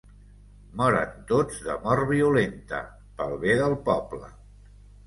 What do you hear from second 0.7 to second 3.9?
Moren tots de mort violenta, pel bé del